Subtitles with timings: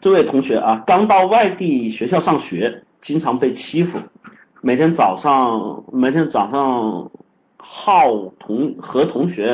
[0.00, 3.98] 这位同学啊，刚到外地学校上学，经常被欺负，
[4.62, 7.10] 每天早上每天早上
[7.58, 9.52] 好同和同学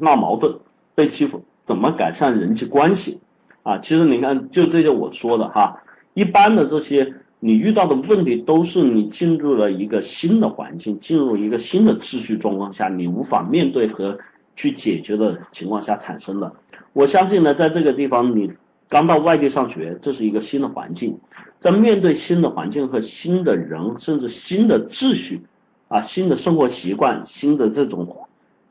[0.00, 0.54] 闹矛盾，
[0.94, 3.18] 被欺负，怎么改善人际关系
[3.64, 3.78] 啊？
[3.78, 5.76] 其实你看，就这些我说的哈，
[6.14, 14.16] 一般的这些你遇到的问题，都是你进入了一个新的环境，进入一个新的秩序状况下，你无法面对和
[14.54, 16.52] 去解决的情况下产生的。
[16.92, 18.52] 我相信呢，在这个地方你。
[18.88, 21.18] 刚到外地上学，这是一个新的环境，
[21.60, 25.42] 在面对新的环境和新的人，甚至新的秩序
[25.88, 28.08] 啊，新的生活习惯，新的这种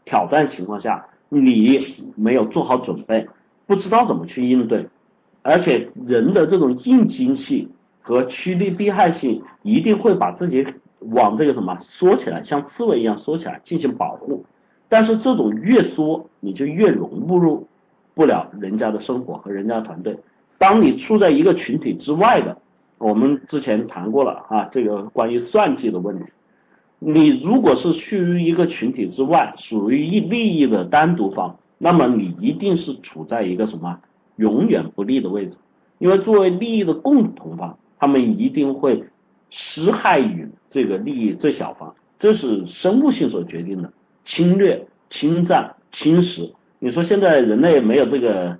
[0.05, 1.85] 挑战情况下，你
[2.16, 3.27] 没有做好准备，
[3.67, 4.88] 不知道怎么去应对，
[5.44, 7.70] 而且人的这种应激性
[8.02, 10.66] 和趋利避害性，一定会把自己
[11.11, 14.44] 往这个什么缩起来，像刺猬一样缩起来进行保护，
[14.89, 17.67] 但是这种越缩，你就越融不入。
[18.17, 20.17] 不了人家的生活和人家团队。
[20.58, 22.58] 当你处在一个群体之外的，
[22.98, 26.25] 我们之前谈过了啊，这个关于算计的问题。
[26.97, 34.00] 你如果是处于一个群体之外，属于一利益的单独方，那么你一定是处在一个什么
[34.38, 35.53] 永远不利的位置。
[36.00, 39.03] 因为作为利益的共同方，他们一定会
[39.52, 43.94] 施害于这个利益最小方，这是生物性所决定的
[44.25, 46.50] 侵略、侵占、侵蚀。
[46.80, 48.58] 你说现在人类没有这个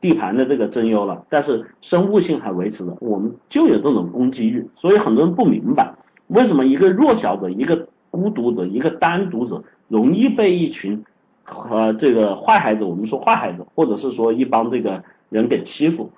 [0.00, 5.92] 地盘的这个争忧了，但是生物性还维持着，我们就有这种攻击欲，所以很多人不明白
[6.28, 11.04] 为什么一个弱小者、一个孤独者、一个单独者容易被一群
[11.44, 16.10] 和这个坏孩子，我们说坏孩子，或者是说一帮这个人给欺负，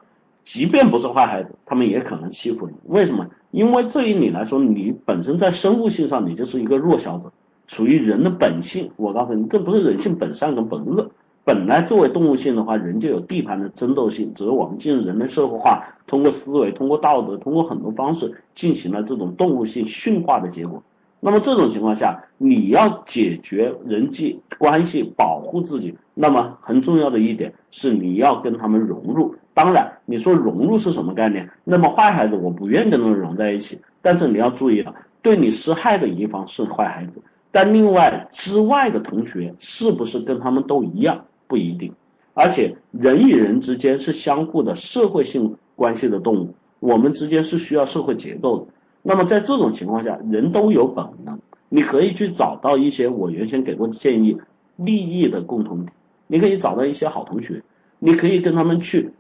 [0.47, 2.75] 即便不是坏孩子，他们也可能欺负你。
[2.87, 3.27] 为什么？
[3.51, 7.33] 因为对于你来说，你本身在生物性上你就是一个弱小者，
[7.67, 8.91] 属于人的本性。
[8.97, 11.11] 我告诉你，这不是人性本善跟本恶。
[11.49, 20.83] 本来作为动物性的话，人就有地盘的争斗性，只是我们进入人类社会化，通过思维、通过道德、通过很多方式进行了这种动物性驯化的结果。
[21.21, 29.35] 那么这种情况下，你要解决人际关系，保护自己，那么很重要的一点是你要跟他们融入。
[29.55, 31.49] 当然，你说融入是什么概念？
[31.65, 41.25] 那么坏孩子我不愿跟他们融在一起，但是你要注意了，对你施害的一方是坏孩子，但另外之外的同学是不是跟他们都一样？
[41.49, 41.93] 不一定，
[42.35, 48.67] 而且人与人之间是相互的社会性关系的动物，我们之间是需要社会结构的。
[49.03, 51.39] 那么在这种情况下，人都有本能，
[51.69, 54.37] 你可以去找到一些我原先给过的建议，
[54.77, 55.93] 利益的共同体，
[56.27, 57.63] 你可以找到一些好同学，
[57.99, 59.11] 你可以跟他们去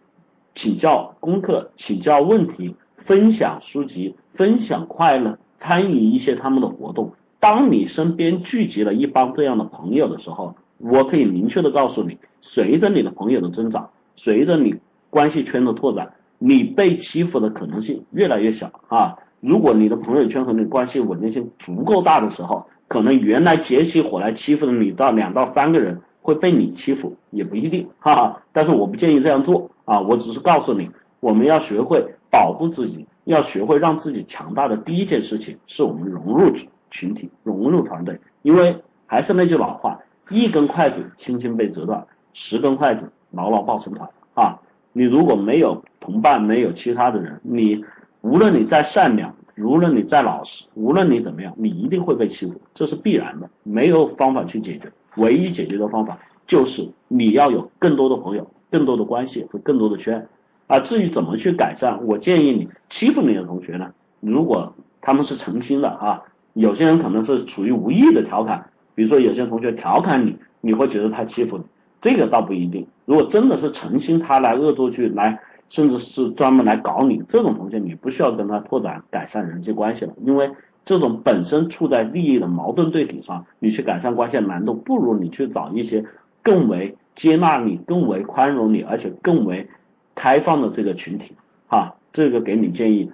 [0.54, 2.74] 请教功课、请教问题、
[3.06, 7.12] 分享书籍、分享快乐、参与一些他们的活动。
[7.40, 14.74] 当你身边聚集了一帮这样的朋友的时候，我可以明确的告诉你，随着你的朋友的增长，随着你
[15.10, 19.16] 关系圈的拓展，你被欺负的可能性越来越小啊！
[19.40, 28.42] 如果你的朋友圈和你关系稳定性足够大的时候，可能原来结起伙来欺负的你到两到三个人会被你欺负也不一定，哈哈。
[28.52, 30.88] 但是我不建议这样做啊，我只是告诉你，
[31.20, 36.52] 我们要学会保护自己，要学会让自己强大的第一件事情是我们融入
[36.90, 39.98] 群体，融入团队，因为还是那句老话。
[40.30, 44.58] 一根筷子轻轻被折断，十根筷子牢牢抱成团啊！
[44.92, 47.84] 你如果没有同伴，没有其他的人，你
[48.20, 54.90] 无论你再善良，无论你再老实，无论你怎么样，你一定会被欺负，这是必然的，没有方法去解决。
[55.16, 60.26] 唯一解决的方法就是你要有更多的朋友，更多的关系和更多的圈
[60.66, 60.78] 啊。
[60.80, 66.22] 至于怎么去改善，我建议你欺负你的同学呢，如果他们是诚心的啊，
[66.54, 68.68] 有些人可能是处于无意的调侃。
[68.98, 71.62] 比如说有些同学调侃你，你会觉得他欺负你，
[72.03, 72.84] 这个倒不一定。
[73.04, 75.38] 如果真的是诚心他来恶作剧来，
[75.70, 80.50] 甚至是专门来搞你，这种同学你不需要跟他拓展改善人际关系了，因为
[80.84, 86.04] 这种本身处在利益的矛盾对比上，你去改善关系难度不如你去找一些
[86.42, 89.69] 更为接纳你、更为宽容你，而且更为
[90.16, 91.37] 开放的这个群体。
[91.69, 93.12] 哈，这个给你建议，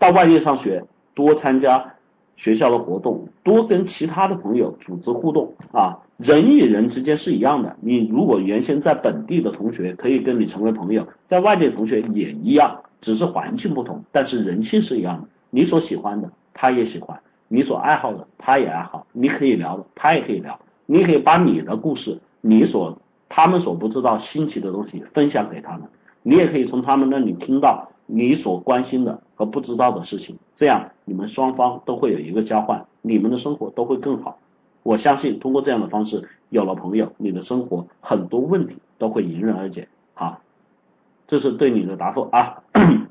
[0.00, 0.82] 到外地上学
[1.14, 1.92] 多参加。
[2.36, 7.74] 学校的活动多跟其他的朋友组织互动啊，人与人之间是一样的。
[7.80, 15.28] 你如果原先在本地的同学可以跟你成为朋友，在外地的同学也一样，只是环境不同，但是人性是一样的。
[15.50, 17.18] 你所喜欢的他也喜欢，
[17.48, 22.96] 你所爱好的他也爱好，你可以聊的他也可以聊，你可以把你的故事，你所
[23.28, 25.88] 他们所不知道新奇的东西分享给他们，
[26.22, 27.88] 你也可以从他们那里听到。
[28.08, 34.38] 你所关心的和不知道的事情，这样你们双方都会有一个交换，你们的生活都会更好。
[34.82, 39.88] 我相信通过这样的方式，有了朋友，你的生活很多问题都会迎刃而解。
[40.14, 40.40] 好，
[41.28, 42.62] 这是对你的答复啊。